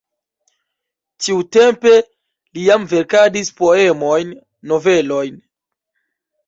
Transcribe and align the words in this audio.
Tiutempe 1.25 1.93
li 1.99 2.65
jam 2.71 2.89
verkadis 2.95 3.55
poemojn, 3.61 4.35
novelojn. 4.75 5.39